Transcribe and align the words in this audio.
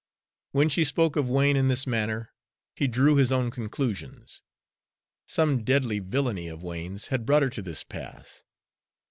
When 0.51 0.67
she 0.67 0.83
spoke 0.83 1.15
of 1.15 1.29
Wain 1.29 1.55
in 1.55 1.67
this 1.67 1.85
manner, 1.85 2.33
he 2.75 2.87
drew 2.87 3.17
his 3.17 3.31
own 3.31 3.51
conclusions. 3.51 4.41
Some 5.27 5.63
deadly 5.63 5.99
villainy 5.99 6.47
of 6.47 6.63
Wain's 6.63 7.09
had 7.09 7.23
brought 7.23 7.43
her 7.43 7.49
to 7.51 7.61
this 7.61 7.83
pass. 7.83 8.43